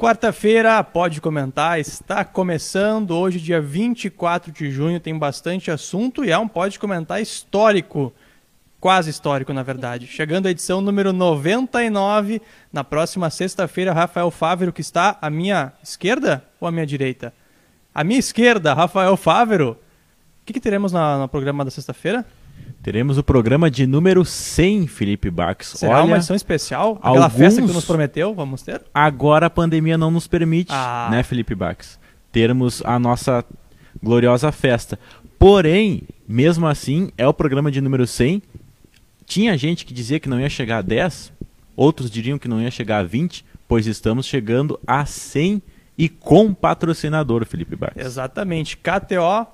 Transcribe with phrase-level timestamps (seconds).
[0.00, 6.38] Quarta-feira, pode comentar, está começando hoje, dia 24 de junho, tem bastante assunto e é
[6.38, 8.10] um pode comentar histórico,
[8.80, 10.06] quase histórico na verdade.
[10.06, 12.40] Chegando à edição número 99,
[12.72, 17.34] na próxima sexta-feira, Rafael Fávero, que está à minha esquerda ou à minha direita?
[17.94, 19.72] À minha esquerda, Rafael Fávero.
[19.72, 22.24] O que, que teremos na, no programa da sexta-feira?
[22.82, 25.74] Teremos o programa de número 100, Felipe Bax.
[25.76, 26.92] Será Olha, uma edição especial?
[27.02, 28.80] Aquela alguns- festa que nos prometeu, vamos ter?
[28.94, 31.08] agora a pandemia não nos permite, Ah.
[31.10, 31.98] né, Felipe Bax?
[32.32, 33.44] Termos a nossa
[34.02, 34.98] gloriosa festa.
[35.38, 38.42] Porém, mesmo assim, é o programa de número 100.
[39.26, 41.32] Tinha gente que dizia que não ia chegar a 10,
[41.76, 45.62] outros diriam que não ia chegar a 20, pois estamos chegando a 100
[45.98, 47.94] e com patrocinador, Felipe Bax.
[47.96, 48.76] Exatamente.
[48.76, 49.46] KTO,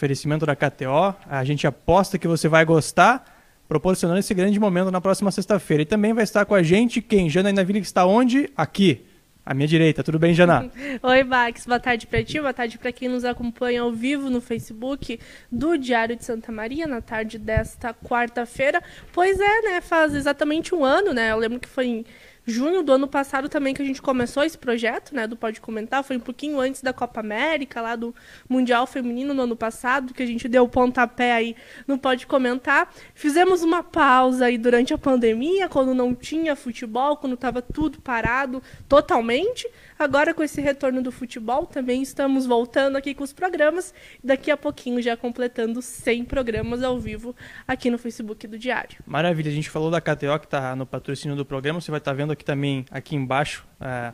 [0.00, 1.14] oferecimento da KTO.
[1.28, 5.82] A gente aposta que você vai gostar, proporcionando esse grande momento na próxima sexta-feira.
[5.82, 7.28] E também vai estar com a gente quem?
[7.28, 8.50] Janaína Villa, que está onde?
[8.56, 9.06] Aqui.
[9.44, 10.02] À minha direita.
[10.02, 10.70] Tudo bem, Jana?
[11.02, 11.66] Oi, Bax.
[11.66, 15.18] Boa tarde pra ti, boa tarde pra quem nos acompanha ao vivo no Facebook
[15.52, 18.82] do Diário de Santa Maria, na tarde desta quarta-feira.
[19.12, 19.80] Pois é, né?
[19.80, 21.32] Faz exatamente um ano, né?
[21.32, 22.04] Eu lembro que foi em
[22.50, 25.26] junho do ano passado também que a gente começou esse projeto, né?
[25.26, 26.04] Do Pode Comentar.
[26.04, 28.14] Foi um pouquinho antes da Copa América, lá do
[28.48, 32.92] Mundial Feminino no ano passado, que a gente deu o pontapé aí no Pode Comentar.
[33.14, 38.62] Fizemos uma pausa aí durante a pandemia, quando não tinha futebol, quando estava tudo parado
[38.88, 39.68] totalmente.
[39.98, 43.92] Agora, com esse retorno do futebol, também estamos voltando aqui com os programas.
[44.24, 47.36] Daqui a pouquinho, já completando 100 programas ao vivo
[47.68, 48.96] aqui no Facebook do Diário.
[49.06, 49.50] Maravilha.
[49.50, 51.80] A gente falou da KTO, que está no patrocínio do programa.
[51.80, 54.12] Você vai estar vendo aqui também, aqui embaixo, é,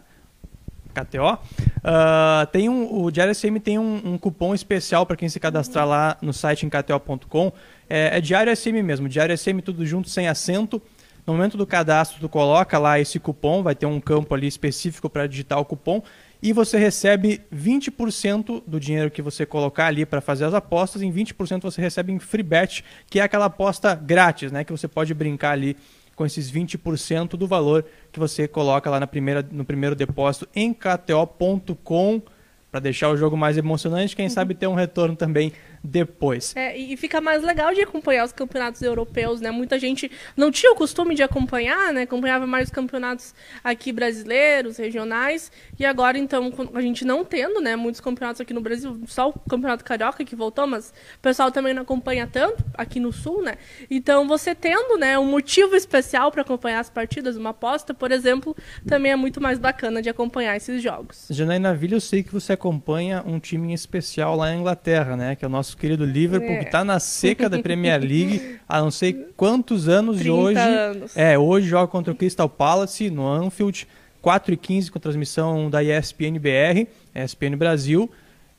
[0.95, 1.39] KTO.
[1.85, 5.87] Ah, tem um, o Diário SM tem um, um cupom especial para quem se cadastrar
[5.87, 7.53] lá no site em kto.com.
[7.89, 10.81] É, é Diário SM mesmo, Diário SM tudo junto, sem acento.
[11.27, 15.11] No momento do cadastro, tu coloca lá esse cupom, vai ter um campo ali específico
[15.11, 16.01] para digitar o cupom
[16.43, 21.13] e você recebe 20% do dinheiro que você colocar ali para fazer as apostas, em
[21.13, 25.13] 20% você recebe em free bet, que é aquela aposta grátis, né, que você pode
[25.15, 25.77] brincar ali
[26.17, 30.73] com esses 20% do valor que você coloca lá na primeira, no primeiro depósito em
[30.73, 32.23] kto.com
[32.71, 36.55] para deixar o jogo mais emocionante, quem sabe ter um retorno também depois.
[36.57, 39.51] É, e fica mais legal de acompanhar os campeonatos europeus, né?
[39.51, 42.03] Muita gente não tinha o costume de acompanhar, né?
[42.03, 45.51] Acompanhava mais os campeonatos aqui brasileiros, regionais.
[45.79, 47.77] E agora, então, a gente não tendo, né?
[47.77, 51.75] Muitos campeonatos aqui no Brasil, só o Campeonato Carioca que voltou, mas o pessoal também
[51.75, 53.55] não acompanha tanto aqui no Sul, né?
[53.91, 55.19] Então, você tendo, né?
[55.19, 58.57] Um motivo especial para acompanhar as partidas, uma aposta, por exemplo,
[58.87, 61.27] também é muito mais bacana de acompanhar esses jogos.
[61.31, 65.37] Janaína Villa, eu sei que você acompanha um time em especial lá na Inglaterra, né?
[65.37, 66.59] Que é o nosso querido Liverpool, É.
[66.59, 70.59] que está na seca da Premier League há não sei quantos anos e 30 hoje.
[70.59, 71.17] anos.
[71.17, 73.89] É, hoje joga contra o Crystal Palace no Anfield,
[74.21, 78.11] 4 e 15 com transmissão da ESPN BR, ESPN Brasil.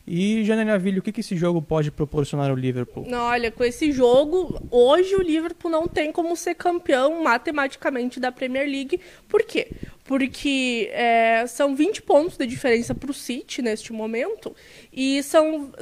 [0.10, 3.06] E Janaína Villa, o que, que esse jogo pode proporcionar ao Liverpool?
[3.10, 8.32] Não, Olha, com esse jogo, hoje o Liverpool não tem como ser campeão matematicamente da
[8.32, 9.02] Premier League.
[9.28, 9.68] Por quê?
[10.06, 14.56] Porque é, são 20 pontos de diferença para o City neste momento.
[14.94, 15.74] E são,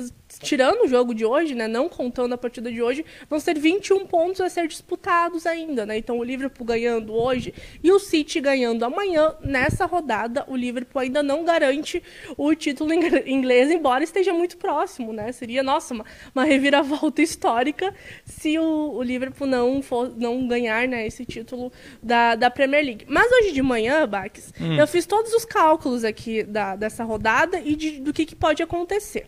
[0.42, 4.06] tirando o jogo de hoje, né, não contando a partida de hoje, vão ser 21
[4.06, 5.86] pontos a ser disputados ainda.
[5.86, 5.98] Né?
[5.98, 7.54] Então o Liverpool ganhando hoje
[7.84, 12.02] e o City ganhando amanhã, nessa rodada, o Liverpool ainda não garante
[12.38, 15.12] o título ing- inglês, embora esteja muito próximo.
[15.14, 15.32] Né?
[15.32, 17.94] Seria, nossa, uma, uma reviravolta histórica
[18.26, 21.72] se o, o Liverpool não, for, não ganhar né, esse título
[22.02, 23.06] da, da Premier League.
[23.08, 27.76] Mas hoje de manhã, Bax, eu fiz todos os cálculos aqui da, dessa rodada e
[27.76, 29.28] de- do que, que pode acontecer.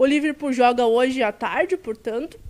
[0.00, 2.40] O Liverpool joga hoje à tarde, portanto.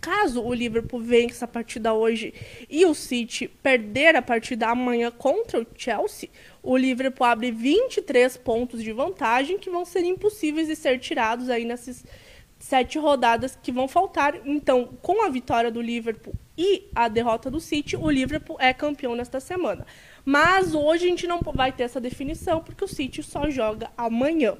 [0.00, 2.32] Caso o Liverpool vença a partida hoje
[2.70, 6.30] e o City perder a partida amanhã contra o Chelsea,
[6.62, 11.66] o Liverpool abre 23 pontos de vantagem que vão ser impossíveis de ser tirados aí
[11.66, 12.02] nessas
[12.58, 14.40] sete rodadas que vão faltar.
[14.46, 19.14] Então, com a vitória do Liverpool e a derrota do City, o Liverpool é campeão
[19.14, 19.86] nesta semana.
[20.28, 24.56] Mas hoje a gente não vai ter essa definição, porque o City só joga amanhã.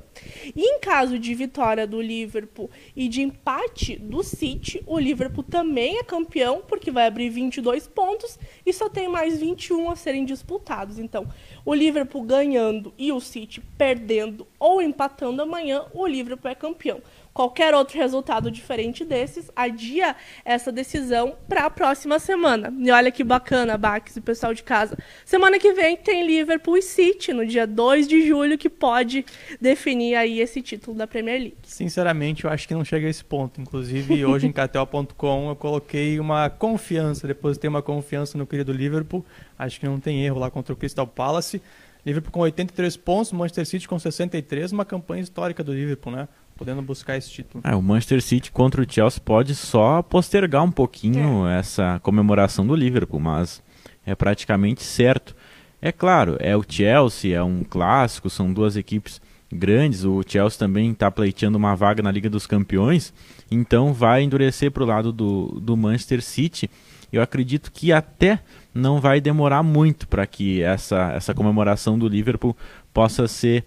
[0.54, 5.98] E em caso de vitória do Liverpool e de empate do City, o Liverpool também
[5.98, 11.00] é campeão, porque vai abrir 22 pontos e só tem mais 21 a serem disputados.
[11.00, 11.26] Então,
[11.64, 17.02] o Liverpool ganhando e o City perdendo ou empatando amanhã, o Liverpool é campeão.
[17.36, 22.72] Qualquer outro resultado diferente desses adia essa decisão para a próxima semana.
[22.78, 24.96] E olha que bacana, Bax e pessoal de casa.
[25.22, 29.22] Semana que vem tem Liverpool e City, no dia 2 de julho, que pode
[29.60, 31.56] definir aí esse título da Premier League.
[31.64, 33.60] Sinceramente, eu acho que não chega a esse ponto.
[33.60, 39.22] Inclusive, hoje em KTO.com eu coloquei uma confiança, depositei uma confiança no querido Liverpool.
[39.58, 41.60] Acho que não tem erro lá contra o Crystal Palace.
[42.06, 46.28] Liverpool com 83 pontos, Manchester City com 63, uma campanha histórica do Liverpool, né?
[46.56, 47.62] Podendo buscar esse título.
[47.66, 51.58] É, o Manchester City contra o Chelsea pode só postergar um pouquinho é.
[51.58, 53.62] essa comemoração do Liverpool, mas
[54.06, 55.36] é praticamente certo.
[55.82, 59.20] É claro, é o Chelsea, é um clássico, são duas equipes
[59.52, 60.04] grandes.
[60.04, 63.12] O Chelsea também está pleiteando uma vaga na Liga dos Campeões,
[63.50, 66.70] então vai endurecer para o lado do, do Manchester City.
[67.12, 68.40] Eu acredito que até
[68.74, 72.56] não vai demorar muito para que essa, essa comemoração do Liverpool
[72.92, 73.64] possa ser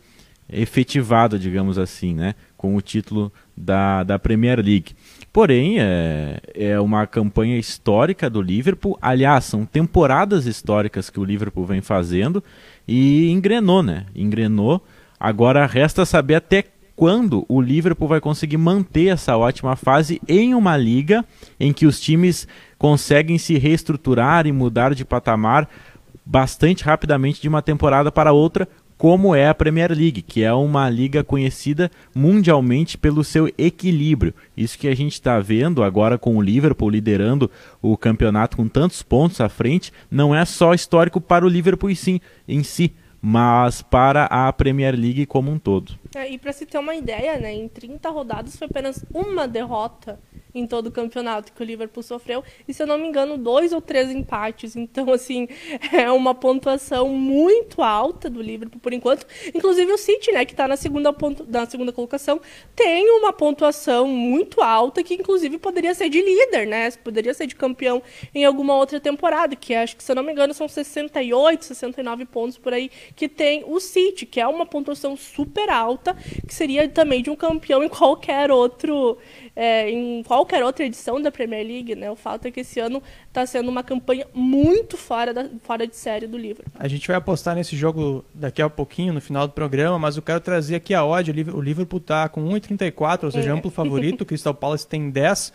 [0.51, 4.95] efetivada, digamos assim, né, com o título da, da Premier League.
[5.31, 8.97] Porém, é, é uma campanha histórica do Liverpool.
[9.01, 12.43] Aliás, são temporadas históricas que o Liverpool vem fazendo
[12.87, 14.07] e engrenou, né?
[14.15, 14.83] Engrenou.
[15.19, 16.63] Agora resta saber até
[16.95, 21.23] quando o Liverpool vai conseguir manter essa ótima fase em uma liga
[21.57, 22.47] em que os times
[22.77, 25.69] conseguem se reestruturar e mudar de patamar
[26.25, 28.67] bastante rapidamente de uma temporada para outra,
[28.99, 34.33] como é a Premier League, que é uma liga conhecida mundialmente pelo seu equilíbrio.
[34.57, 37.49] Isso que a gente está vendo agora com o Liverpool liderando
[37.81, 41.95] o campeonato com tantos pontos à frente, não é só histórico para o Liverpool em
[41.95, 45.97] si, em si mas para a Premier League como um todo.
[46.15, 50.19] É, e para se ter uma ideia, né, em 30 rodadas foi apenas uma derrota
[50.53, 52.43] em todo o campeonato que o Liverpool sofreu.
[52.67, 54.75] E se eu não me engano, dois ou três empates.
[54.75, 55.47] Então, assim,
[55.93, 59.25] é uma pontuação muito alta do Liverpool por enquanto.
[59.53, 61.15] Inclusive o City, né, que está na segunda,
[61.47, 62.41] na segunda colocação,
[62.75, 66.89] tem uma pontuação muito alta que, inclusive, poderia ser de líder, né?
[66.91, 68.01] Poderia ser de campeão
[68.33, 72.25] em alguma outra temporada, que acho que, se eu não me engano, são 68, 69
[72.25, 76.15] pontos por aí que tem o City, que é uma pontuação super alta,
[76.47, 79.17] que seria também de um campeão em qualquer outro
[79.55, 82.09] é, em qualquer outra edição da Premier League, né?
[82.09, 85.97] O fato é que esse ano está sendo uma campanha muito fora, da, fora de
[85.97, 86.71] série do Liverpool.
[86.79, 90.21] A gente vai apostar nesse jogo daqui a pouquinho, no final do programa, mas eu
[90.21, 91.29] quero trazer aqui a odd.
[91.53, 93.51] O Liverpool está com 1,34, ou seja, é.
[93.51, 94.21] amplo favorito.
[94.21, 95.51] O Crystal Palace tem 10.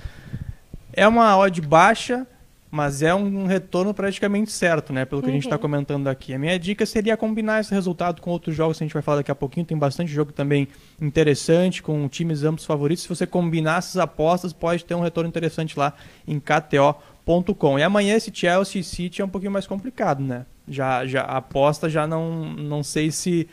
[0.93, 2.27] É uma odd baixa,
[2.75, 5.05] mas é um retorno praticamente certo, né?
[5.05, 5.31] Pelo que uhum.
[5.31, 5.63] a gente está uhum.
[5.63, 6.35] comentando aqui.
[6.35, 9.19] A minha dica seria combinar esse resultado com outros jogos que a gente vai falar
[9.19, 9.65] daqui a pouquinho.
[9.65, 10.67] Tem bastante jogo também
[11.01, 13.05] interessante, com times amplos favoritos.
[13.05, 15.95] Se você combinar essas apostas, pode ter um retorno interessante lá
[16.27, 17.79] em KTO.com.
[17.79, 20.45] E amanhã esse Chelsea City é um pouquinho mais complicado, né?
[20.69, 23.49] Já, já a aposta já não, não sei se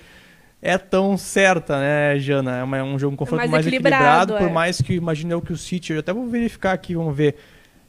[0.60, 2.58] é tão certa, né, Jana?
[2.58, 4.40] É, é um jogo um confronto é mais, mais, equilibrado, equilibrado é.
[4.40, 7.36] por mais que imagine eu que o City, eu até vou verificar aqui, vamos ver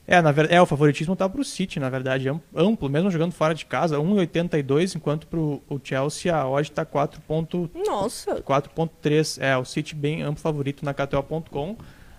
[0.06, 3.54] é, na verdade, é, o favoritismo tá pro City, na verdade, amplo, mesmo jogando fora
[3.54, 7.20] de casa, 1,82, enquanto pro o Chelsea a odd tá 4.
[7.86, 8.42] Nossa.
[8.42, 9.40] 4.3.
[9.40, 11.76] É, o City bem amplo favorito na KTO.com.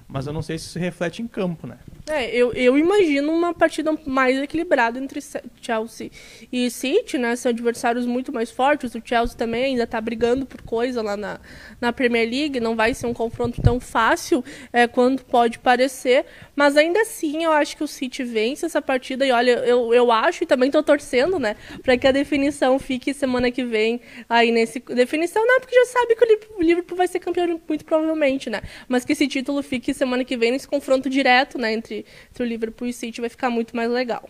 [0.07, 1.77] Mas eu não sei se isso reflete em campo, né?
[2.09, 5.21] É, eu, eu imagino uma partida mais equilibrada entre
[5.61, 6.11] Chelsea
[6.51, 7.35] e City, né?
[7.35, 8.94] São adversários muito mais fortes.
[8.94, 11.39] O Chelsea também ainda está brigando por coisa lá na,
[11.79, 12.59] na Premier League.
[12.59, 16.25] Não vai ser um confronto tão fácil é, quanto pode parecer.
[16.56, 19.25] Mas ainda assim, eu acho que o City vence essa partida.
[19.25, 21.56] E olha, eu, eu acho e também estou torcendo, né?
[21.81, 24.79] Para que a definição fique semana que vem aí nesse.
[24.79, 28.61] Definição não, porque já sabe que o Liverpool vai ser campeão muito provavelmente, né?
[28.89, 31.71] Mas que esse título fique semana que vem nesse confronto direto, né?
[31.73, 34.28] Entre entre, o Liverpool e o City vai ficar muito mais legal.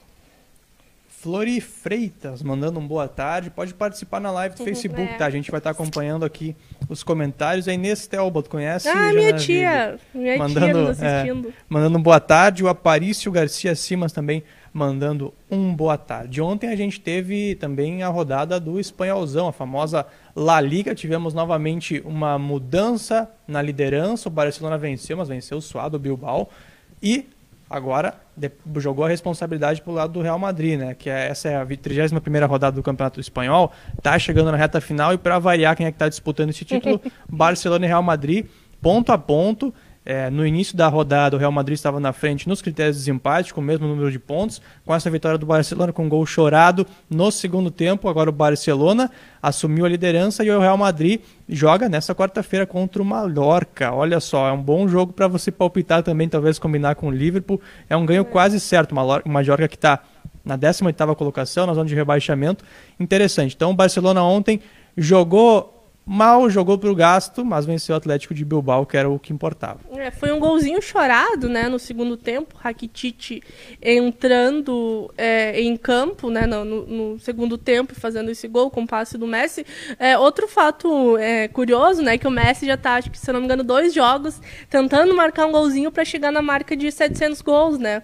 [1.08, 3.50] Flori Freitas, mandando um boa tarde.
[3.50, 5.16] Pode participar na live do uhum, Facebook, é.
[5.16, 5.26] tá?
[5.26, 6.54] A gente vai estar acompanhando aqui
[6.90, 7.66] os comentários.
[7.70, 8.90] A Inês Telbot, conhece?
[8.90, 9.98] Ah, minha tia.
[10.14, 11.48] Minha mandando, tia nos é, assistindo.
[11.48, 12.62] É, mandando um boa tarde.
[12.62, 14.44] O Aparício Garcia Simas também
[14.74, 16.42] mandando um boa tarde.
[16.42, 20.96] Ontem a gente teve também a rodada do Espanholzão, a famosa La Liga.
[20.96, 24.28] Tivemos novamente uma mudança na liderança.
[24.28, 26.50] O Barcelona venceu, mas venceu o suado, o Bilbao.
[27.02, 27.30] E
[27.70, 28.16] agora
[28.78, 30.96] jogou a responsabilidade para o lado do Real Madrid, né?
[30.96, 34.82] Que é, essa é a 31 primeira rodada do Campeonato Espanhol, tá chegando na reta
[34.82, 37.00] final e para variar quem é que está disputando esse título,
[37.30, 38.48] Barcelona e Real Madrid,
[38.82, 39.74] ponto a ponto.
[40.06, 43.54] É, no início da rodada, o Real Madrid estava na frente nos critérios de desempate,
[43.54, 44.62] com o mesmo número de pontos.
[44.86, 49.10] Com essa vitória do Barcelona, com um gol chorado no segundo tempo, agora o Barcelona
[49.42, 53.94] assumiu a liderança e o Real Madrid joga nessa quarta-feira contra o Mallorca.
[53.94, 57.62] Olha só, é um bom jogo para você palpitar também, talvez combinar com o Liverpool.
[57.90, 58.92] É um ganho quase certo.
[58.92, 60.02] O Mallorca que está
[60.44, 62.66] na 18ª colocação, na zona de rebaixamento.
[63.00, 63.56] Interessante.
[63.56, 64.60] Então, o Barcelona ontem
[64.98, 65.73] jogou
[66.06, 69.80] Mal jogou pro gasto, mas venceu o Atlético de Bilbao, que era o que importava.
[69.94, 72.56] É, foi um golzinho chorado, né, no segundo tempo.
[72.58, 73.42] Rakitic
[73.82, 79.18] entrando é, em campo, né, no, no, segundo tempo, fazendo esse gol com o passe
[79.18, 79.66] do Messi.
[79.98, 83.40] É, outro fato é, curioso, né, que o Messi já está, acho que se não
[83.40, 87.80] me engano, dois jogos tentando marcar um golzinho para chegar na marca de 700 gols,
[87.80, 88.04] né.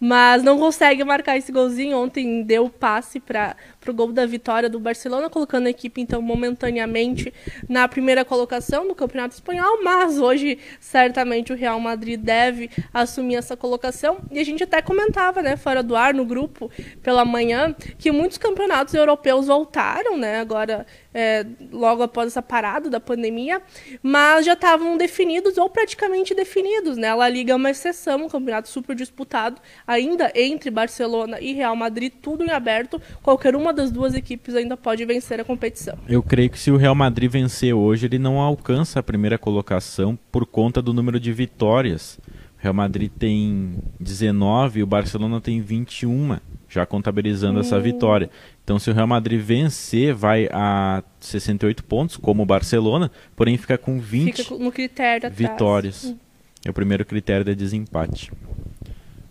[0.00, 1.96] Mas não consegue marcar esse golzinho.
[1.96, 7.32] Ontem deu passe para o gol da vitória do Barcelona, colocando a equipe, então, momentaneamente
[7.68, 13.56] na primeira colocação do Campeonato Espanhol, mas hoje, certamente, o Real Madrid deve assumir essa
[13.56, 14.18] colocação.
[14.30, 16.70] E a gente até comentava, né, fora do ar, no grupo,
[17.02, 23.00] pela manhã, que muitos campeonatos europeus voltaram, né, agora é, logo após essa parada da
[23.00, 23.62] pandemia,
[24.02, 26.96] mas já estavam definidos ou praticamente definidos.
[26.96, 27.08] Né?
[27.08, 31.74] A La Liga é uma exceção, um campeonato super disputado, ainda entre Barcelona e Real
[31.74, 33.00] Madrid, tudo em aberto.
[33.22, 35.98] Qualquer uma das duas equipes ainda pode vencer a competição.
[36.08, 40.18] Eu creio que se o Real Madrid vencer hoje, ele não alcança a primeira colocação
[40.30, 42.18] por conta do número de vitórias.
[42.58, 46.38] O Real Madrid tem 19 e o Barcelona tem 21,
[46.68, 47.60] já contabilizando hum.
[47.60, 48.28] essa vitória.
[48.68, 53.78] Então, se o Real Madrid vencer, vai a 68 pontos, como o Barcelona, porém fica
[53.78, 56.04] com 20 fica no critério vitórias.
[56.04, 56.18] Hum.
[56.66, 58.30] É o primeiro critério de desempate.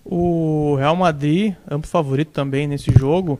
[0.03, 3.39] O Real Madrid, amplo favorito também nesse jogo.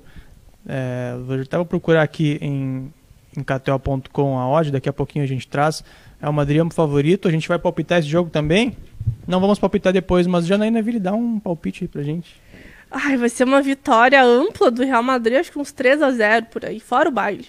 [0.69, 2.93] É, eu estava procurar aqui em,
[3.35, 5.83] em KTO.com a odd, daqui a pouquinho a gente traz.
[6.21, 7.27] Real Madrid amplo favorito.
[7.27, 8.77] A gente vai palpitar esse jogo também?
[9.27, 12.35] Não vamos palpitar depois, mas Janaína Ville, dá um palpite aí pra gente.
[12.89, 16.45] Ai, vai ser uma vitória ampla do Real Madrid, acho que uns 3 a 0
[16.47, 17.45] por aí, fora o baile.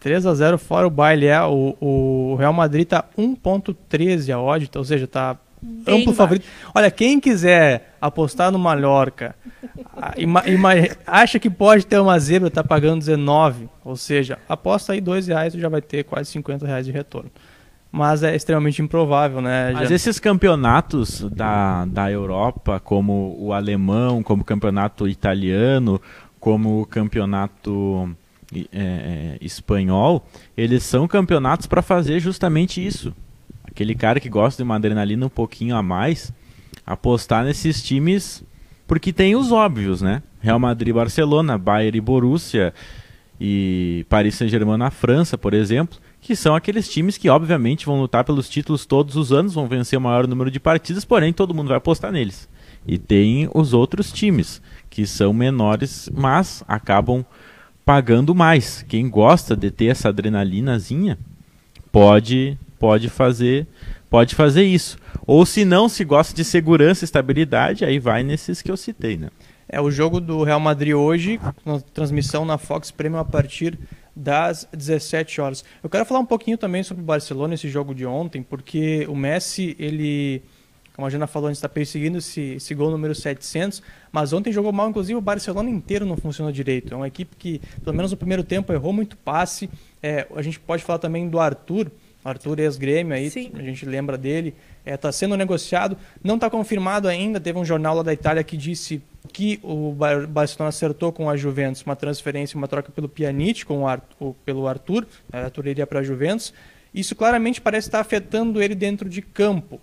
[0.00, 1.42] 3 a 0 fora o baile, é.
[1.42, 6.14] O, o Real Madrid tá 1.13 a odd, ou seja, tá Bem amplo baixo.
[6.14, 6.46] favorito.
[6.72, 9.34] Olha, quem quiser apostar no Mallorca,
[10.16, 10.70] ima, ima,
[11.04, 15.54] acha que pode ter uma zebra, tá pagando 19, ou seja, aposta aí 2 reais
[15.54, 17.30] e já vai ter quase 50 reais de retorno
[17.90, 19.72] mas é extremamente improvável, né?
[19.72, 19.94] Mas Já...
[19.94, 26.00] esses campeonatos da, da Europa, como o alemão, como o campeonato italiano,
[26.38, 28.14] como o campeonato
[28.54, 30.26] é, é, espanhol,
[30.56, 33.14] eles são campeonatos para fazer justamente isso.
[33.64, 36.32] Aquele cara que gosta de uma adrenalina um pouquinho a mais,
[36.84, 38.44] apostar nesses times,
[38.86, 40.22] porque tem os óbvios, né?
[40.40, 42.72] Real Madrid, Barcelona, Bayern e Borussia
[43.40, 48.24] e Paris Saint-Germain na França, por exemplo que são aqueles times que obviamente vão lutar
[48.24, 51.68] pelos títulos todos os anos, vão vencer o maior número de partidas, porém todo mundo
[51.68, 52.48] vai apostar neles.
[52.86, 57.24] E tem os outros times que são menores, mas acabam
[57.84, 58.84] pagando mais.
[58.86, 61.18] Quem gosta de ter essa adrenalinazinha
[61.90, 63.66] pode pode fazer
[64.10, 64.98] pode fazer isso.
[65.26, 69.16] Ou se não, se gosta de segurança e estabilidade, aí vai nesses que eu citei,
[69.16, 69.30] né?
[69.68, 71.38] É o jogo do Real Madrid hoje,
[71.92, 73.78] transmissão na Fox Premium a partir
[74.18, 75.64] das 17 horas.
[75.80, 79.14] Eu quero falar um pouquinho também sobre o Barcelona, esse jogo de ontem, porque o
[79.14, 80.42] Messi, ele,
[80.96, 84.90] como a Jana falou, está perseguindo esse, esse gol número 700, mas ontem jogou mal,
[84.90, 86.92] inclusive o Barcelona inteiro não funcionou direito.
[86.92, 89.70] É uma equipe que, pelo menos no primeiro tempo, errou muito passe.
[90.02, 91.88] É, a gente pode falar também do Arthur,
[92.24, 93.52] Arthur ex-grêmio aí, Sim.
[93.54, 97.64] a gente lembra dele, está é, tá sendo negociado, não está confirmado ainda, teve um
[97.64, 99.94] jornal lá da Itália que disse que o
[100.28, 104.66] Barcelona acertou com a Juventus uma transferência, uma troca pelo Pjanic, com o Arthur, pelo
[104.66, 106.52] Arthur, o Arthur iria para a Juventus.
[106.92, 109.80] Isso claramente parece estar afetando ele dentro de campo.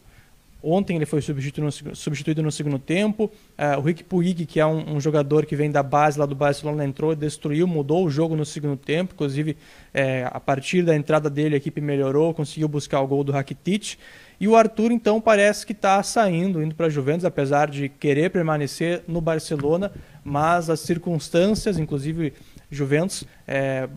[0.67, 3.31] Ontem ele foi substituído no, substituído no segundo tempo.
[3.55, 6.34] Uh, o Rick Puig, que é um, um, jogador que vem da base lá do
[6.34, 9.13] Barcelona, entrou, destruiu, mudou o jogo no segundo tempo.
[9.13, 9.55] Inclusive,
[9.93, 13.98] é, a partir da entrada dele, a equipe melhorou, conseguiu buscar o gol do Rakitic.
[14.39, 18.31] E o Arthur, então, parece que está saindo, indo para a Juventus, apesar de querer
[18.31, 19.91] permanecer no Barcelona,
[20.24, 22.34] mas as circunstâncias, inclusive
[22.72, 23.88] Juventus, é,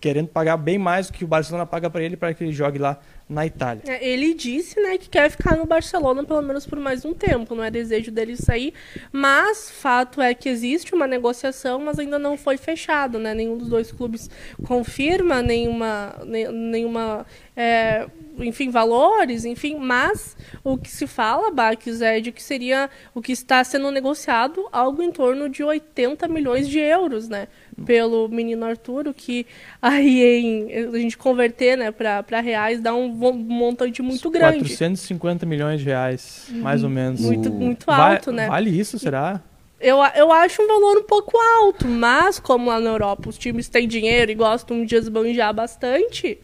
[0.00, 2.78] querendo pagar bem mais do que o Barcelona paga para ele para que ele jogue
[2.78, 2.98] lá
[3.28, 3.82] na Itália.
[3.86, 7.54] É, ele disse, né, que quer ficar no Barcelona pelo menos por mais um tempo,
[7.54, 8.72] não é desejo dele sair,
[9.10, 13.34] mas fato é que existe uma negociação, mas ainda não foi fechado, né?
[13.34, 14.30] Nenhum dos dois clubes
[14.64, 18.06] confirma nenhuma nenhuma é,
[18.38, 23.32] enfim, valores, enfim, mas o que se fala, Baques, é de que seria o que
[23.32, 27.48] está sendo negociado algo em torno de 80 milhões de euros, né?
[27.84, 29.46] Pelo menino Arturo, que
[29.82, 34.60] aí em, a gente converter né, para reais dá um montante muito grande.
[34.60, 37.20] 450 milhões de reais, mais ou menos.
[37.20, 38.48] Muito, muito alto, vai, né?
[38.48, 39.42] Vale isso, será?
[39.78, 43.68] Eu, eu acho um valor um pouco alto, mas como lá na Europa os times
[43.68, 46.38] têm dinheiro e gostam de esbanjar bastante,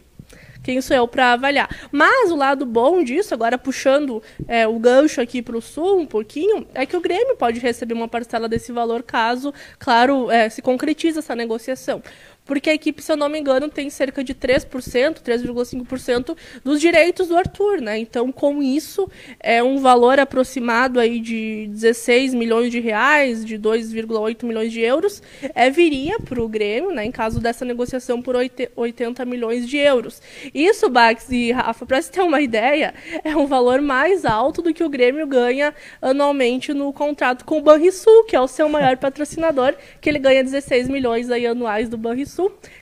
[0.63, 1.69] quem sou eu para avaliar.
[1.91, 6.05] Mas o lado bom disso, agora puxando é, o gancho aqui para o sul um
[6.05, 10.61] pouquinho, é que o Grêmio pode receber uma parcela desse valor caso, claro, é, se
[10.61, 12.01] concretiza essa negociação.
[12.45, 17.27] Porque a equipe, se eu não me engano, tem cerca de 3%, 3,5% dos direitos
[17.29, 17.97] do Arthur, né?
[17.97, 19.09] Então, com isso,
[19.39, 25.21] é um valor aproximado aí de 16 milhões de reais, de 2,8 milhões de euros,
[25.55, 27.05] é, viria para o Grêmio, né?
[27.05, 30.21] Em caso dessa negociação por 80 milhões de euros.
[30.53, 34.73] Isso, Bax e Rafa, para você ter uma ideia, é um valor mais alto do
[34.73, 38.97] que o Grêmio ganha anualmente no contrato com o Banrisul, que é o seu maior
[39.03, 42.32] patrocinador, que ele ganha 16 milhões aí anuais do Banrisul.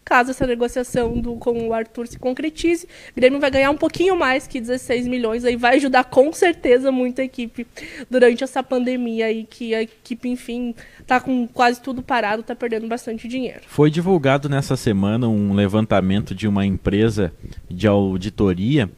[0.03, 4.15] Caso essa negociação do, com o Arthur se concretize, o Grêmio vai ganhar um pouquinho
[4.15, 7.65] mais que 16 milhões, aí vai ajudar com certeza muito a equipe
[8.09, 12.87] durante essa pandemia aí, que a equipe, enfim, tá com quase tudo parado, tá perdendo
[12.87, 13.61] bastante dinheiro.
[13.67, 17.33] Foi divulgado nessa semana um levantamento de uma empresa
[17.69, 18.89] de auditoria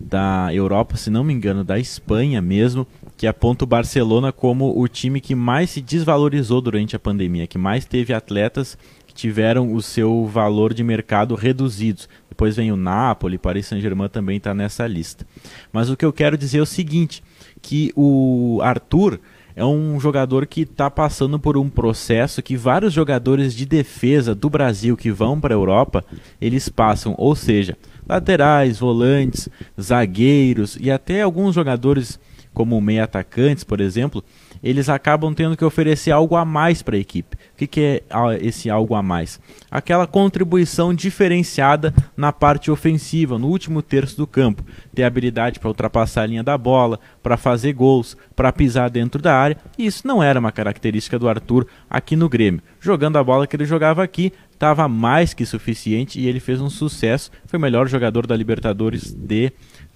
[0.00, 2.86] da Europa, se não me engano, da Espanha mesmo,
[3.20, 7.58] que aponta o Barcelona como o time que mais se desvalorizou durante a pandemia, que
[7.58, 12.08] mais teve atletas que tiveram o seu valor de mercado reduzidos.
[12.30, 15.26] Depois vem o Napoli, Paris Saint-Germain também está nessa lista.
[15.70, 17.22] Mas o que eu quero dizer é o seguinte,
[17.60, 19.20] que o Arthur
[19.54, 24.48] é um jogador que está passando por um processo que vários jogadores de defesa do
[24.48, 26.02] Brasil que vão para a Europa,
[26.40, 27.76] eles passam, ou seja,
[28.08, 29.46] laterais, volantes,
[29.78, 32.18] zagueiros e até alguns jogadores
[32.52, 34.24] como meia atacantes, por exemplo,
[34.62, 37.36] eles acabam tendo que oferecer algo a mais para a equipe.
[37.36, 38.02] O que, que é
[38.40, 39.40] esse algo a mais?
[39.70, 44.64] Aquela contribuição diferenciada na parte ofensiva, no último terço do campo.
[44.94, 49.34] Ter habilidade para ultrapassar a linha da bola, para fazer gols, para pisar dentro da
[49.34, 49.56] área.
[49.78, 52.62] E isso não era uma característica do Arthur aqui no Grêmio.
[52.80, 56.68] Jogando a bola que ele jogava aqui, estava mais que suficiente e ele fez um
[56.68, 57.30] sucesso.
[57.46, 59.52] Foi o melhor jogador da Libertadores de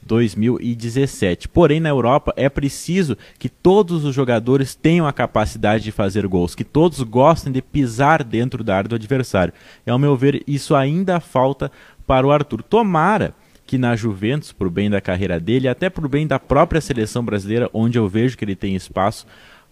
[0.07, 1.49] 2017.
[1.49, 6.55] Porém, na Europa é preciso que todos os jogadores tenham a capacidade de fazer gols,
[6.55, 9.53] que todos gostem de pisar dentro da área do adversário.
[9.87, 11.71] E, ao meu ver, isso ainda falta
[12.07, 12.63] para o Arthur.
[12.63, 13.35] Tomara
[13.67, 17.71] que na Juventus, por bem da carreira dele, até por bem da própria seleção brasileira,
[17.73, 19.27] onde eu vejo que ele tem espaço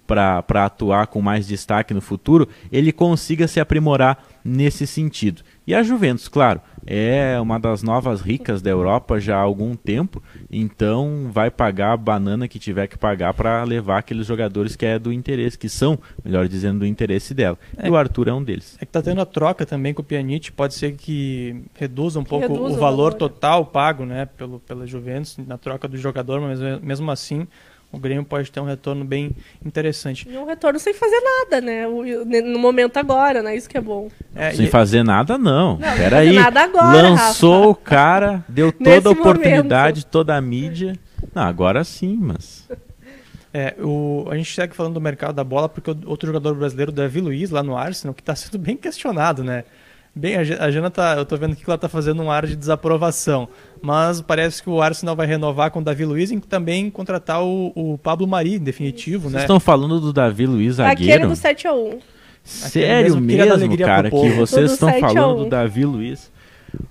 [0.06, 5.42] para atuar com mais destaque no futuro, ele consiga se aprimorar nesse sentido.
[5.66, 10.22] E a Juventus, claro, é uma das novas ricas da Europa já há algum tempo,
[10.50, 14.98] então vai pagar a banana que tiver que pagar para levar aqueles jogadores que é
[14.98, 17.58] do interesse, que são, melhor dizendo, do interesse dela.
[17.76, 18.76] É, e o Arthur é um deles.
[18.80, 22.24] É que tá tendo a troca também com o Pjanic, pode ser que reduza um
[22.24, 25.88] que pouco reduza o, valor o valor total pago, né, pelo pela Juventus na troca
[25.88, 27.46] do jogador, mas mesmo assim
[27.92, 29.32] o Grêmio pode ter um retorno bem
[29.64, 30.26] interessante.
[30.26, 31.86] E um retorno sem fazer nada, né?
[31.86, 33.54] No momento agora, né?
[33.54, 34.08] Isso que é bom.
[34.34, 34.70] É, sem e...
[34.70, 35.76] fazer nada, não.
[35.76, 36.32] não Peraí.
[36.32, 37.68] Nada agora, Lançou Rafa.
[37.68, 40.10] o cara, deu toda a oportunidade, momento.
[40.10, 40.98] toda a mídia.
[41.34, 42.66] Não, agora sim, mas.
[43.54, 46.90] É, o, a gente segue falando do mercado da bola porque o outro jogador brasileiro,
[46.90, 49.64] o Davi Luiz, lá no Arsenal, que está sendo bem questionado, né?
[50.14, 51.14] Bem, a Jana tá.
[51.16, 53.48] Eu tô vendo aqui que ela tá fazendo um ar de desaprovação.
[53.80, 57.72] Mas parece que o Arsenal vai renovar com o Davi Luiz e também contratar o,
[57.74, 59.40] o Pablo Mari, em definitivo, Vocês né?
[59.40, 61.14] estão falando do Davi Luiz zagueiro?
[61.14, 62.00] Aquele do 7x1.
[62.44, 66.30] Sério mesmo, mesmo cara, que vocês estão falando do Davi Luiz.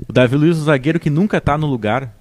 [0.08, 2.16] O Davi Luiz, o zagueiro que nunca tá no lugar.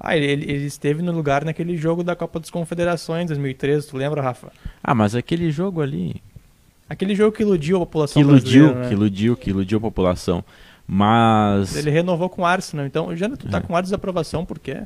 [0.00, 4.22] Ah, ele, ele, esteve no lugar naquele jogo da Copa das Confederações 2013, tu lembra,
[4.22, 4.52] Rafa?
[4.82, 6.22] Ah, mas aquele jogo ali.
[6.88, 8.88] Aquele jogo que iludiu a população que iludiu, né?
[8.88, 10.44] Que iludiu, que iludiu a população.
[10.86, 11.76] Mas.
[11.76, 13.60] Ele renovou com o Arsenal, então já tu tá é.
[13.60, 14.84] com ar de desaprovação, por quê?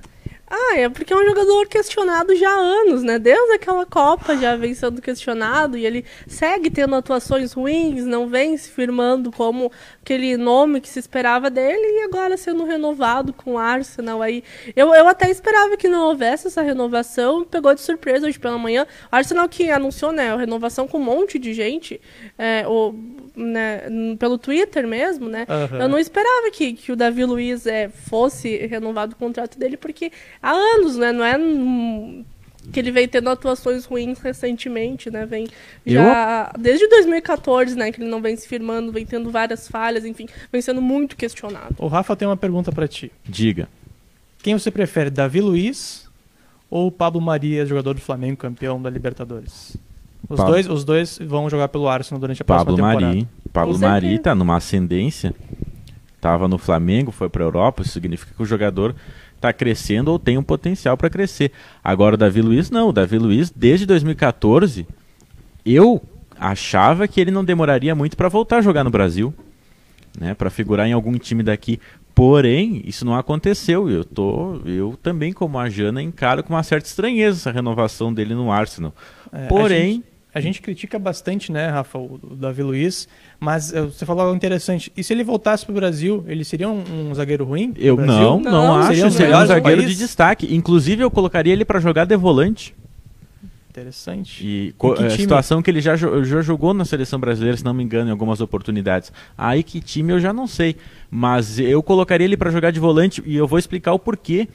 [0.55, 3.19] Ah, é porque é um jogador questionado já há anos, né?
[3.19, 8.55] Desde aquela Copa já vem sendo questionado e ele segue tendo atuações ruins, não vem
[8.59, 13.59] se firmando como aquele nome que se esperava dele e agora sendo renovado com o
[13.59, 14.45] Arsenal aí.
[14.77, 18.87] Eu, eu até esperava que não houvesse essa renovação, pegou de surpresa hoje pela manhã.
[19.11, 21.99] O Arsenal que anunciou, né, a renovação com um monte de gente,
[22.37, 22.95] é, ou,
[23.35, 23.85] né,
[24.19, 25.47] pelo Twitter mesmo, né?
[25.49, 25.81] Uhum.
[25.81, 30.13] Eu não esperava que, que o Davi Luiz é, fosse renovado o contrato dele, porque
[30.43, 31.13] há anos, né?
[31.13, 31.39] Não é
[32.71, 35.27] que ele vem tendo atuações ruins recentemente, né?
[35.27, 35.49] Vem
[35.87, 36.61] já Eu...
[36.61, 40.63] desde 2014, né, que ele não vem se firmando, vem tendo várias falhas, enfim, vem
[40.63, 41.75] sendo muito questionado.
[41.79, 43.11] O Rafa tem uma pergunta para ti.
[43.25, 43.69] Diga.
[44.43, 46.09] Quem você prefere, Davi Luiz
[46.71, 49.77] ou Pablo Maria, jogador do Flamengo, campeão da Libertadores?
[50.29, 50.53] Os Pablo...
[50.53, 53.15] dois, os dois vão jogar pelo Arsenal durante a Pablo próxima temporada.
[53.15, 53.29] Mari.
[53.53, 55.35] Pablo Mari tá numa ascendência.
[56.21, 58.95] Tava no Flamengo, foi para Europa, isso significa que o jogador
[59.43, 61.53] está crescendo ou tem um potencial para crescer.
[61.83, 64.87] Agora o Davi Luiz não, o Davi Luiz desde 2014
[65.67, 66.03] eu
[66.39, 69.33] achava que ele não demoraria muito para voltar a jogar no Brasil,
[70.19, 71.79] né, para figurar em algum time daqui.
[72.15, 73.89] Porém, isso não aconteceu.
[73.89, 78.35] Eu tô, eu também como a Jana encaro com uma certa estranheza essa renovação dele
[78.35, 78.95] no Arsenal.
[79.33, 83.07] É, Porém, a gente critica bastante, né, Rafa, o, o Davi Luiz,
[83.39, 84.91] mas uh, você falou algo interessante.
[84.97, 87.75] E se ele voltasse para o Brasil, ele seria um, um zagueiro ruim?
[87.77, 88.89] Eu não, não, não acho.
[88.89, 90.55] Seria um, seria um zagueiro de destaque.
[90.55, 92.75] Inclusive, eu colocaria ele para jogar de volante.
[93.73, 94.47] Interessante.
[94.47, 97.83] E, e a situação que ele já, já jogou na seleção brasileira, se não me
[97.83, 99.11] engano, em algumas oportunidades.
[99.37, 100.77] Aí que time eu já não sei.
[101.11, 104.47] Mas eu colocaria ele para jogar de volante e eu vou explicar o porquê.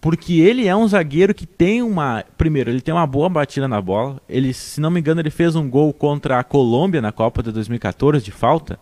[0.00, 2.24] Porque ele é um zagueiro que tem uma.
[2.36, 4.20] Primeiro, ele tem uma boa batida na bola.
[4.28, 7.50] Ele, se não me engano, ele fez um gol contra a Colômbia na Copa de
[7.50, 8.78] 2014 de falta.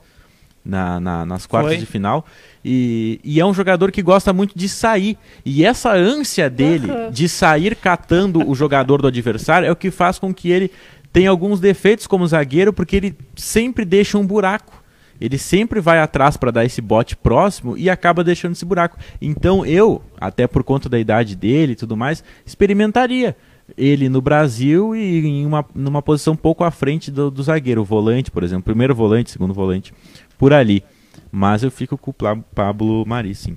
[0.62, 1.79] Na, na, nas quartas Foi.
[1.79, 2.26] de final.
[2.64, 5.16] E, e, é um jogador que gosta muito de sair.
[5.44, 7.09] E essa ânsia dele uhum.
[7.09, 10.72] de sair catando o jogador do adversário é o que faz com que ele
[11.12, 14.83] tenha alguns defeitos como zagueiro, porque ele sempre deixa um buraco.
[15.20, 18.98] Ele sempre vai atrás para dar esse bote próximo e acaba deixando esse buraco.
[19.20, 23.37] Então eu, até por conta da idade dele e tudo mais, experimentaria
[23.76, 28.31] ele no Brasil e em uma numa posição pouco à frente do, do zagueiro, volante,
[28.31, 29.92] por exemplo, primeiro volante, segundo volante,
[30.38, 30.85] por ali.
[31.33, 33.57] Mas eu fico com o Pablo Mari, sim.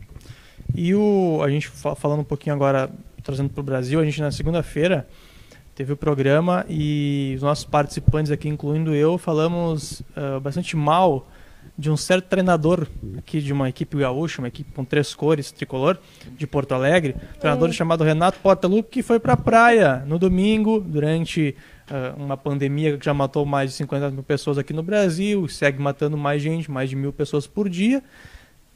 [0.74, 2.89] E o, a gente falando um pouquinho agora,
[3.24, 5.08] trazendo para o Brasil, a gente na segunda-feira
[5.76, 11.28] teve o programa e os nossos participantes aqui, incluindo eu, falamos uh, bastante mal
[11.80, 15.98] de um certo treinador aqui de uma equipe gaúcha, uma equipe com três cores, tricolor,
[16.38, 20.82] de Porto Alegre, um treinador chamado Renato Portaluppi, que foi para a praia no domingo,
[20.82, 21.56] durante
[21.89, 25.82] uh, uma pandemia que já matou mais de 50 mil pessoas aqui no Brasil, segue
[25.82, 28.04] matando mais gente, mais de mil pessoas por dia.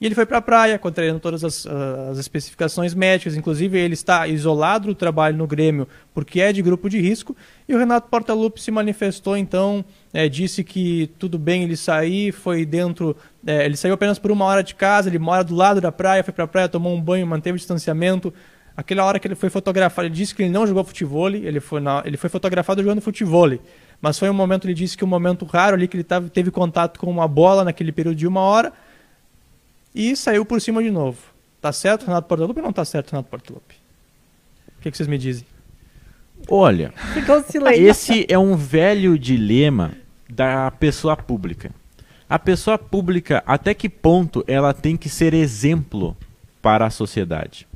[0.03, 3.37] E ele foi para a praia, contrariando todas as, as, especificações médicas.
[3.37, 7.33] Inclusive, ele está isolado do trabalho no Grêmio porque é de grupo de risco.
[7.69, 12.65] E o Renato Portaluppi se manifestou, então, é, disse que tudo bem ele sair, foi
[12.65, 13.15] dentro.
[13.47, 16.21] É, ele saiu apenas por uma hora de casa, ele mora do lado da praia,
[16.21, 18.33] foi para a praia, tomou um banho, manteve o distanciamento.
[18.75, 21.79] Aquela hora que ele foi fotografado, ele disse que ele não jogou futebol, ele foi,
[21.79, 23.57] na, ele foi fotografado jogando futebol.
[24.01, 26.51] Mas foi um momento, ele disse que um momento raro ali, que ele tava, teve
[26.51, 28.73] contato com uma bola naquele período de uma hora
[29.93, 31.19] e saiu por cima de novo.
[31.61, 33.75] Tá certo Renato Portaluppi ou não tá certo Renato Portaluppi?
[34.77, 35.45] O que, que vocês me dizem?
[36.49, 36.93] Olha,
[37.75, 39.93] esse é um velho dilema
[40.29, 41.71] da pessoa pública.
[42.29, 46.17] A pessoa pública, até que ponto ela tem que ser exemplo
[46.61, 47.67] para a sociedade?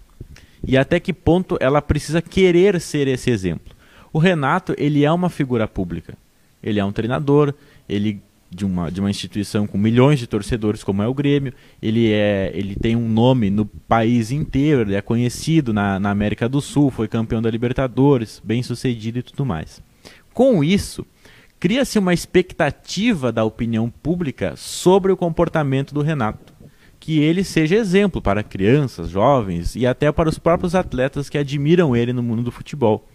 [0.65, 3.75] E até que ponto ela precisa querer ser esse exemplo?
[4.11, 6.15] O Renato, ele é uma figura pública.
[6.61, 7.53] Ele é um treinador,
[7.87, 11.53] ele de uma, de uma instituição com milhões de torcedores como é o Grêmio.
[11.81, 16.47] Ele, é, ele tem um nome no país inteiro, ele é conhecido na, na América
[16.47, 19.81] do Sul, foi campeão da Libertadores, bem sucedido e tudo mais.
[20.33, 21.05] Com isso,
[21.59, 26.55] cria-se uma expectativa da opinião pública sobre o comportamento do Renato.
[26.99, 31.95] Que ele seja exemplo para crianças, jovens e até para os próprios atletas que admiram
[31.95, 33.07] ele no mundo do futebol.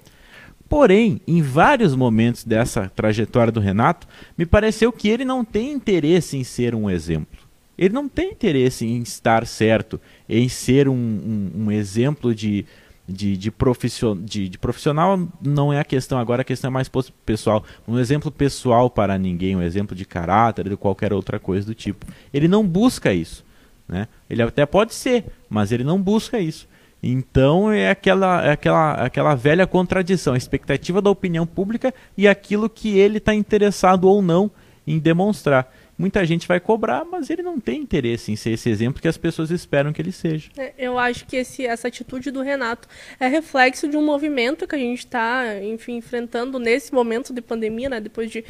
[0.73, 4.09] Porém, em vários momentos dessa trajetória do Renato,
[4.39, 7.41] me pareceu que ele não tem interesse em ser um exemplo.
[7.77, 12.65] Ele não tem interesse em estar certo, em ser um, um, um exemplo de,
[13.07, 15.29] de, de, profission, de, de, profissional.
[15.43, 16.91] Não é a questão agora, a questão é mais
[17.27, 17.63] pessoal.
[17.87, 22.07] Um exemplo pessoal para ninguém, um exemplo de caráter, de qualquer outra coisa do tipo.
[22.33, 23.45] Ele não busca isso.
[23.87, 24.09] Né?
[24.29, 26.67] Ele até pode ser, mas ele não busca isso.
[27.03, 32.71] Então é aquela, é aquela, aquela velha contradição, a expectativa da opinião pública e aquilo
[32.71, 34.51] que ele está interessado ou não
[34.87, 35.73] em demonstrar.
[35.99, 39.17] Muita gente vai cobrar, mas ele não tem interesse em ser esse exemplo que as
[39.17, 40.51] pessoas esperam que ele seja.
[40.57, 42.89] É, eu acho que esse, essa atitude do Renato
[43.21, 47.89] é reflexo de um movimento que a gente está, enfim, enfrentando nesse momento de pandemia,
[47.89, 48.01] né?
[48.01, 48.45] Depois de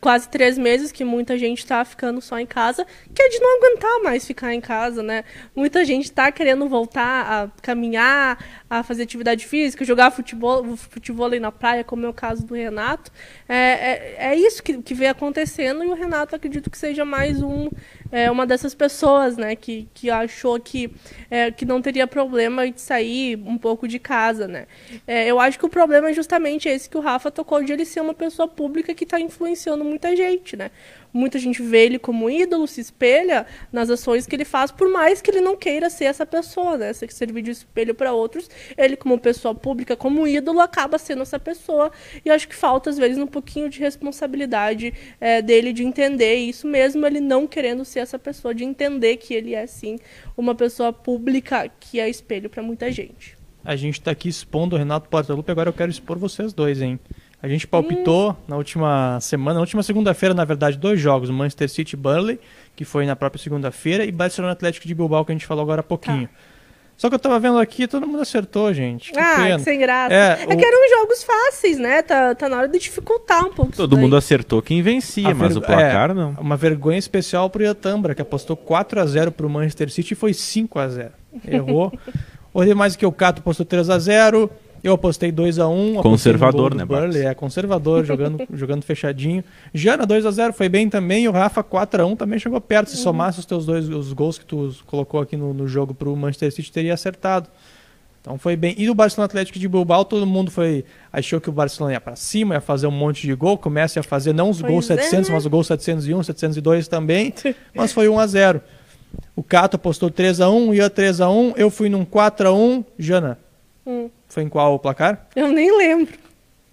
[0.00, 3.58] quase três meses que muita gente está ficando só em casa, que é de não
[3.58, 5.24] aguentar mais ficar em casa, né?
[5.54, 8.38] Muita gente está querendo voltar a caminhar,
[8.70, 13.10] a fazer atividade física, jogar futebol, futebol na praia, como é o caso do Renato.
[13.48, 17.42] É, é, é isso que, que vem acontecendo e o Renato acredito que seja mais
[17.42, 17.68] um
[18.10, 20.90] é, uma dessas pessoas, né, que, que achou que,
[21.30, 24.66] é, que não teria problema de sair um pouco de casa, né.
[25.06, 27.84] É, eu acho que o problema é justamente esse que o Rafa tocou, de ele
[27.84, 30.70] ser uma pessoa pública que está influenciando muita gente, né
[31.12, 35.20] muita gente vê ele como ídolo, se espelha nas ações que ele faz, por mais
[35.20, 36.92] que ele não queira ser essa pessoa, né?
[36.92, 41.38] Se servir de espelho para outros, ele como pessoa pública, como ídolo, acaba sendo essa
[41.38, 41.90] pessoa.
[42.24, 46.66] E acho que falta às vezes um pouquinho de responsabilidade é, dele de entender isso
[46.66, 49.98] mesmo, ele não querendo ser essa pessoa, de entender que ele é sim
[50.36, 53.36] uma pessoa pública que é espelho para muita gente.
[53.64, 56.98] A gente está aqui expondo o Renato Portaluppi, agora eu quero expor vocês dois, hein?
[57.40, 58.36] A gente palpitou hum.
[58.48, 62.40] na última semana, na última segunda-feira, na verdade, dois jogos: Manchester City e Burnley,
[62.74, 65.80] que foi na própria segunda-feira, e Barcelona Atlético de Bilbao, que a gente falou agora
[65.80, 66.26] há pouquinho.
[66.26, 66.34] Tá.
[66.96, 69.12] Só que eu tava vendo aqui, todo mundo acertou, gente.
[69.12, 69.56] Que ah, pena.
[69.58, 70.12] que sem graça.
[70.12, 72.02] É, É, o- que eram jogos fáceis, né?
[72.02, 75.32] Tá, tá na hora de dificultar um pouco Todo isso mundo acertou quem vencia, A
[75.34, 76.32] mas ver- o placar é, não.
[76.40, 80.34] Uma vergonha especial pro Iatambra, que apostou 4 a 0 pro Manchester City e foi
[80.34, 81.12] 5 a 0
[81.46, 81.96] Errou.
[82.52, 84.50] o demais que o Cato apostou 3 a 0
[84.82, 87.16] Eu apostei 2 a 1 apostei no Conservador, gol do né, Bartos?
[87.16, 89.44] É, conservador, jogando, jogando fechadinho.
[89.74, 91.24] Jana 2 a 0 foi bem também.
[91.24, 92.90] E o Rafa 4 a 1 também chegou perto.
[92.90, 96.14] Se somasse os teus dois os gols que tu colocou aqui no, no jogo pro
[96.14, 97.48] Manchester City, teria acertado.
[98.20, 98.74] Então foi bem.
[98.76, 102.16] E o Barcelona Atlético de Bilbao, todo mundo foi achou que o Barcelona ia para
[102.16, 104.96] cima, ia fazer um monte de gol, começa a fazer não os Pois gols é,
[104.96, 105.34] 700, né?
[105.34, 107.32] mas o gol 701, 702 também,
[107.74, 108.60] mas foi 1 a 0.
[109.34, 112.52] O Cato apostou 3 a 1, ia 3 a 1, eu fui num 4 a
[112.52, 112.84] 1.
[112.98, 113.38] Jana,
[113.88, 115.26] Hum, foi em qual o placar?
[115.34, 116.14] eu nem lembro.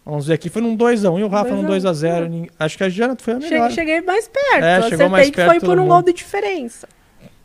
[0.05, 1.85] Vamos ver aqui, foi num 2 a 1 e o Rafa 2 num a 2
[1.85, 1.93] a 1.
[1.95, 2.29] 0.
[2.29, 3.71] Ninguém- Acho que a Jana foi a melhor.
[3.71, 4.63] Cheguei, cheguei mais perto.
[4.63, 5.89] É, eu chegou acertei mais que perto foi todo por um mundo.
[5.93, 6.87] gol de diferença.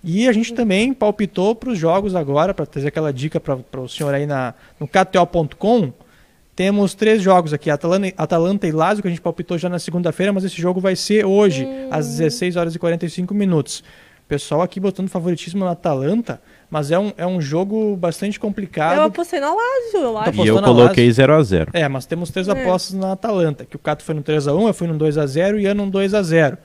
[0.04, 3.88] E a gente também palpitou para os jogos agora, para trazer aquela dica para o
[3.88, 5.92] senhor aí na, no KTO.com.
[6.56, 10.30] Temos três jogos aqui, Atalanta, Atalanta e Lazio, que a gente palpitou já na segunda-feira,
[10.32, 13.82] mas esse jogo vai ser hoje, às 16 horas e 45 minutos.
[14.30, 16.40] Pessoal aqui botando favoritismo na Atalanta,
[16.70, 18.96] mas é um, é um jogo bastante complicado.
[18.98, 20.44] Eu apostei na Lazio, eu acho.
[20.44, 21.68] E eu coloquei 0x0.
[21.72, 22.52] É, mas temos três É.
[22.52, 25.74] apostas na Atalanta, que o Cato foi no 3x1, eu fui no 2x0 e Ian
[25.74, 26.56] no 2x0.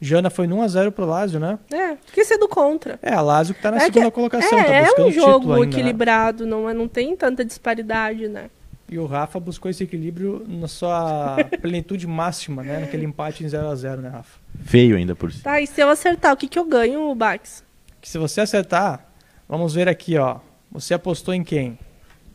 [0.00, 1.58] Jana foi no 1x0 pro Lazio, né?
[1.72, 2.96] É, fiquei sendo contra.
[3.02, 5.08] É, a Lazio que tá na É que- segunda colocação, é, tá é buscando um
[5.08, 5.72] o título jogo ainda, né?
[5.72, 8.50] equilibrado, não, é- não tem tanta disparidade, né?
[8.88, 12.78] E o Rafa buscou esse equilíbrio na sua plenitude máxima, né?
[12.78, 14.38] Naquele empate em 0x0, né, Rafa?
[14.64, 15.44] Feio ainda por cima.
[15.44, 17.64] Tá, e se eu acertar, o que, que eu ganho, Bax?
[18.00, 19.04] Que se você acertar,
[19.48, 20.38] vamos ver aqui, ó.
[20.72, 21.78] Você apostou em quem?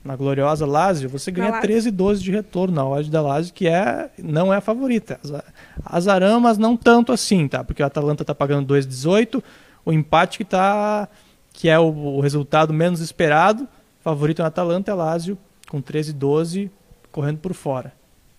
[0.04, 1.62] Na gloriosa Lazio, você ganha Lazio.
[1.64, 5.20] 13 12 de retorno na odd da Lazio, que é, não é a favorita.
[5.24, 5.44] Aza-
[5.84, 7.64] Azarão, mas não tanto assim, tá?
[7.64, 9.42] Porque o Atalanta tá pagando 2,18,
[9.84, 11.08] o empate que tá
[11.54, 13.66] que é o, o resultado menos esperado,
[14.04, 15.38] favorito no Atalanta é a Lazio
[15.70, 16.70] com 13 12
[17.12, 17.94] correndo por fora.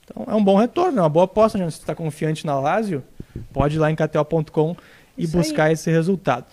[0.05, 2.61] Então é um bom retorno, é uma boa aposta, já se você está confiante na
[2.61, 3.03] Lazio,
[3.53, 4.77] pode ir lá em KTO.com
[5.17, 5.43] e Isso aí.
[5.43, 6.47] buscar esse resultado.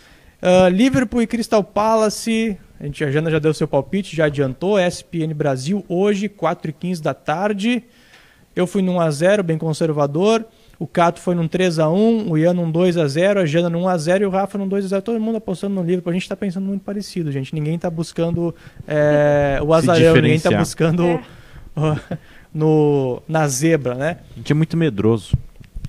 [0.43, 2.57] Ah, Liverpool e Crystal Palace.
[2.77, 4.77] A, gente, a Jana já deu seu palpite, já adiantou.
[4.77, 7.81] SPN Brasil hoje, 4h15 da tarde.
[8.53, 10.45] Eu fui num 1x0, bem conservador.
[10.77, 14.29] O Cato foi num 3x1, o Ian num 2x0, a Jana num 1x0 e o
[14.29, 15.01] Rafa num 2x0.
[15.01, 16.11] Todo mundo apostando no Liverpool.
[16.11, 17.55] A gente tá pensando muito parecido, gente.
[17.55, 18.53] Ninguém tá buscando
[18.85, 20.59] é, o azarão, ninguém tá diferenciar.
[20.59, 22.17] buscando É.
[22.53, 24.17] no, na zebra, né?
[24.33, 25.37] A gente é muito medroso.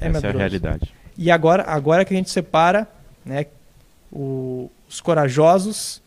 [0.05, 0.39] É Essa é a medroso.
[0.39, 0.95] realidade.
[1.17, 2.89] E agora, agora que a gente separa
[3.25, 3.47] né,
[4.13, 6.03] o- os corajosos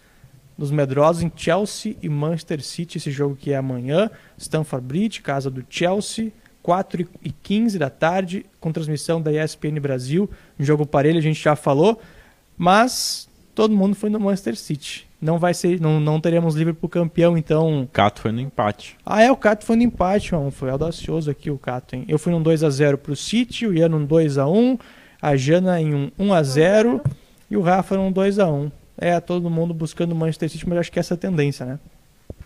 [0.58, 5.50] dos medrosos em Chelsea e Manchester City, esse jogo que é amanhã, Stamford Bridge, casa
[5.50, 6.32] do Chelsea,
[6.64, 10.30] 4 e 15 da tarde, com transmissão da ESPN Brasil,
[10.60, 12.02] um jogo parelho, a gente já falou,
[12.58, 15.07] mas todo mundo foi no Manchester City.
[15.20, 18.96] Não vai ser, não, não teremos Liverpool campeão, então Cato foi no empate.
[19.04, 20.52] ah, é, o Cato foi no empate, mano.
[20.52, 22.06] Foi audacioso aqui o Cato, hein?
[22.08, 24.80] Eu fui num 2x0 pro City, o Ian num 2x1,
[25.20, 27.02] a Jana em um 1x0
[27.50, 28.72] e o Rafa num 2x1.
[28.96, 31.80] É, todo mundo buscando o Manchester City, mas acho que essa é a tendência, né?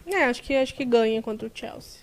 [0.06, 2.00] É, acho que, acho que ganha contra o Chelsea.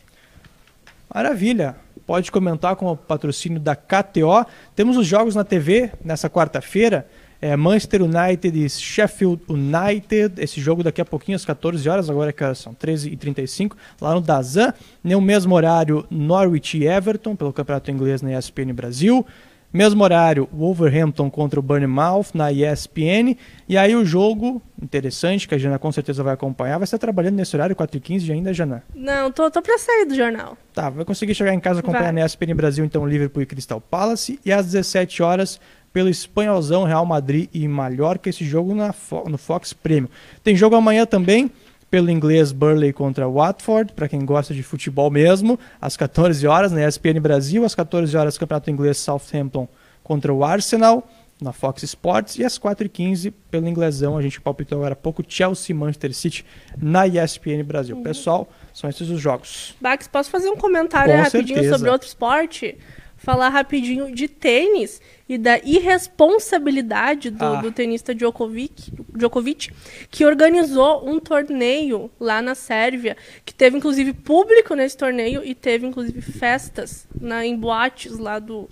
[1.13, 1.77] Maravilha.
[2.07, 4.47] Pode comentar com o patrocínio da KTO.
[4.75, 7.07] Temos os jogos na TV nessa quarta-feira.
[7.41, 10.43] É Manchester United e Sheffield United.
[10.43, 14.75] Esse jogo daqui a pouquinho, às 14 horas, agora que são 13h35, lá no Dazan.
[15.05, 19.25] No mesmo horário, Norwich e Everton, pelo Campeonato Inglês na ESPN Brasil.
[19.71, 23.37] Mesmo horário, Wolverhampton contra o Bournemouth na ESPN.
[23.69, 27.35] E aí o jogo, interessante, que a Jana com certeza vai acompanhar, vai estar trabalhando
[27.35, 28.83] nesse horário, 4h15 ainda, Jana?
[28.95, 30.57] Não, tô, tô pra sair do jornal.
[30.73, 32.13] Tá, vai conseguir chegar em casa e acompanhar Vai.
[32.13, 34.41] na ESPN Brasil, então, Liverpool e Crystal Palace.
[34.43, 35.61] E às 17 horas,
[35.93, 40.09] pelo Espanholzão, Real Madrid e Mallorca, esse jogo na Fo- no Fox Premium.
[40.45, 41.51] Tem jogo amanhã também,
[41.91, 46.87] pelo inglês Burley contra Watford, para quem gosta de futebol mesmo, às 14 horas, na
[46.87, 47.65] ESPN Brasil.
[47.65, 49.67] Às 14 horas, Campeonato Inglês Southampton
[50.05, 51.09] contra o Arsenal,
[51.41, 52.37] na Fox Sports.
[52.37, 56.45] E às 4h15, pelo inglesão, a gente palpitou agora há pouco, Chelsea e Manchester City
[56.77, 57.97] na ESPN Brasil.
[57.97, 58.03] Uhum.
[58.03, 59.75] Pessoal, são esses os jogos.
[59.81, 61.77] Bax, posso fazer um comentário Com rapidinho certeza.
[61.79, 62.77] sobre outro esporte?
[63.19, 67.61] Falar rapidinho de tênis e da irresponsabilidade do, Ah.
[67.61, 69.71] do tenista Djokovic, Djokovic,
[70.11, 75.87] que organizou um torneio lá na Sérvia, que teve inclusive público nesse torneio e teve
[75.87, 78.69] inclusive festas na, em boates lá do,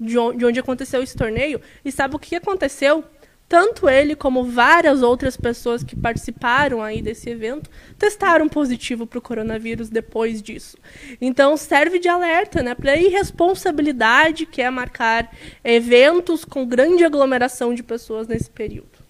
[0.00, 1.60] de onde aconteceu esse torneio.
[1.84, 3.04] E sabe o que aconteceu?
[3.50, 9.20] Tanto ele como várias outras pessoas que participaram aí desse evento testaram positivo para o
[9.20, 10.78] coronavírus depois disso.
[11.20, 15.32] Então serve de alerta, né, para irresponsabilidade que é marcar
[15.64, 19.00] eventos com grande aglomeração de pessoas nesse período.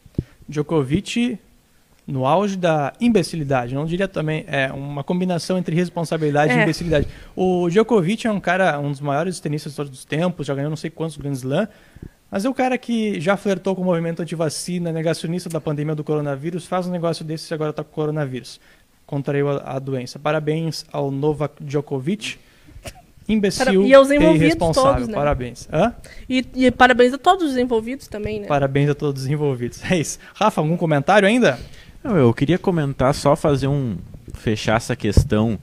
[0.48, 1.38] Djokovic
[2.07, 3.74] no auge da imbecilidade.
[3.74, 6.61] Não diria também, é uma combinação entre responsabilidade é.
[6.61, 7.07] e imbecilidade.
[7.37, 10.70] O Djokovic é um cara, um dos maiores tenistas de todos os tempos, já ganhou
[10.70, 11.68] não sei quantos Grand Slam,
[12.31, 16.05] mas é o cara que já flertou com o movimento antivacina, negacionista da pandemia do
[16.05, 18.61] coronavírus, faz um negócio desse e agora está com o coronavírus.
[19.05, 20.19] Contraiu a, a, doença.
[20.19, 22.38] Parabéns ao Novak Djokovic.
[23.29, 24.93] Imbecil e aos envolvidos irresponsável.
[24.93, 25.14] Todos, né?
[25.14, 25.69] Parabéns.
[25.73, 25.95] Hã?
[26.29, 28.47] E, e, parabéns a todos os envolvidos também, né?
[28.47, 29.83] Parabéns a todos os envolvidos.
[29.90, 30.19] É isso.
[30.35, 31.59] Rafa, algum comentário ainda?
[32.03, 33.99] Não, eu queria comentar, só fazer um,
[34.35, 35.59] fechar essa questão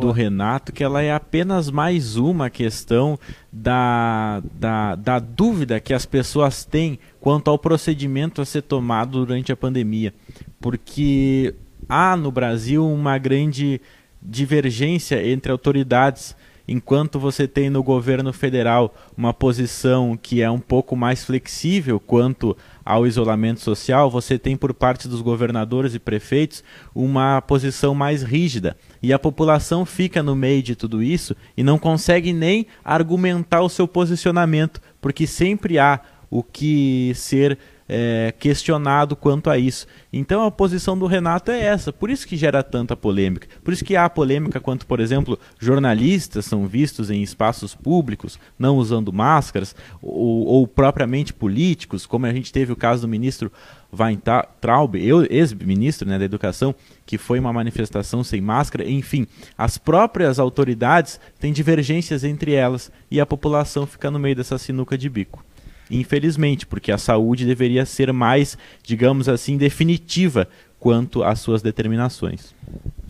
[0.00, 3.18] do Renato, que ela é apenas mais uma questão
[3.52, 9.52] da, da, da dúvida que as pessoas têm quanto ao procedimento a ser tomado durante
[9.52, 10.12] a pandemia.
[10.60, 11.54] Porque
[11.88, 13.80] há no Brasil uma grande
[14.22, 16.34] divergência entre autoridades
[16.66, 22.56] enquanto você tem no governo federal uma posição que é um pouco mais flexível quanto
[22.84, 26.62] ao isolamento social, você tem por parte dos governadores e prefeitos
[26.94, 28.76] uma posição mais rígida.
[29.02, 33.68] E a população fica no meio de tudo isso e não consegue nem argumentar o
[33.68, 37.58] seu posicionamento, porque sempre há o que ser
[37.94, 39.86] é, questionado quanto a isso.
[40.10, 43.46] Então a posição do Renato é essa, por isso que gera tanta polêmica.
[43.62, 48.78] Por isso que há polêmica quanto, por exemplo, jornalistas são vistos em espaços públicos não
[48.78, 53.52] usando máscaras, ou, ou propriamente políticos, como a gente teve o caso do ministro
[53.92, 54.94] Weintraub,
[55.28, 56.74] ex-ministro né, da Educação,
[57.04, 59.26] que foi uma manifestação sem máscara, enfim,
[59.56, 64.96] as próprias autoridades têm divergências entre elas e a população fica no meio dessa sinuca
[64.96, 65.44] de bico
[65.92, 72.54] infelizmente, porque a saúde deveria ser mais, digamos assim, definitiva quanto às suas determinações.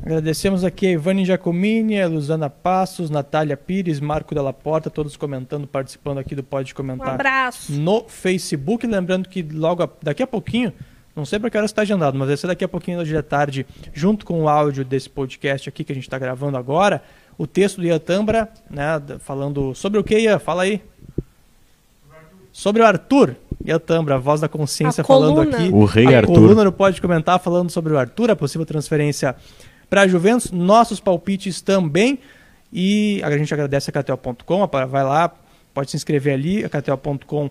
[0.02, 5.66] Agradecemos aqui a Ivane Giacomini, a Luzana Passos, Natália Pires, Marco Della Porta, todos comentando,
[5.66, 7.08] participando aqui do Pode Comentar.
[7.08, 7.72] Um abraço.
[7.72, 10.72] No Facebook, lembrando que logo daqui a pouquinho,
[11.14, 13.22] não sei para que hora está agendado, mas vai ser daqui a pouquinho hoje à
[13.22, 13.64] tarde,
[13.94, 17.02] junto com o áudio desse podcast aqui que a gente está gravando agora,
[17.38, 20.38] o texto do Iatambra, né, falando sobre o que, Ian?
[20.38, 20.82] Fala aí.
[22.52, 23.34] Sobre o Arthur
[23.64, 25.56] e a Tambra, a voz da consciência a falando coluna.
[25.56, 25.68] aqui.
[25.72, 26.34] O rei a Arthur.
[26.34, 29.34] coluna no Pode Comentar falando sobre o Arthur, a possível transferência
[29.88, 30.50] para a Juventus.
[30.50, 32.18] Nossos palpites também.
[32.72, 34.66] E a gente agradece a KTO.com.
[34.66, 35.32] Vai lá,
[35.74, 37.50] pode se inscrever ali, a KTO.com.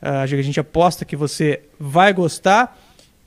[0.00, 2.76] Ah, a gente aposta que você vai gostar.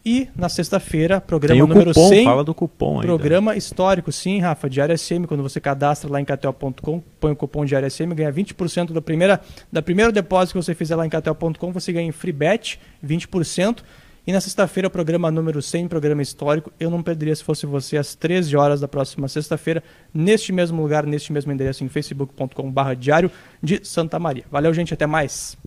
[0.06, 2.26] E na sexta-feira, programa Tem número cupom, 100.
[2.26, 3.08] Fala do cupom ainda.
[3.08, 5.26] Programa histórico, sim, Rafa, Diário SM.
[5.28, 9.42] Quando você cadastra lá em KTO.com, põe o cupom Diário SM, ganha 20% da primeira,
[9.72, 13.80] da primeiro depósito que você fizer lá em KTO.com, você ganha em free bet, 20%.
[14.28, 16.72] E na sexta-feira, programa número 100, programa histórico.
[16.80, 21.06] Eu não perderia se fosse você às 13 horas da próxima sexta-feira, neste mesmo lugar,
[21.06, 24.44] neste mesmo endereço, em facebook.com.br diário de Santa Maria.
[24.52, 25.58] Valeu, gente, até mais.